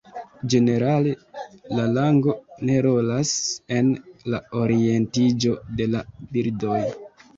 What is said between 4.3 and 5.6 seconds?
la orientiĝo